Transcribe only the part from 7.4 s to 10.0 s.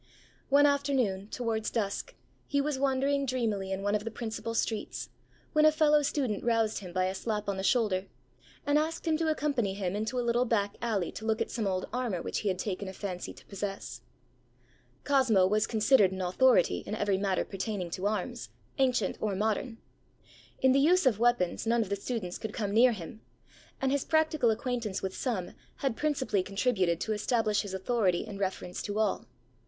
on the shoulder, and asked him to accompany him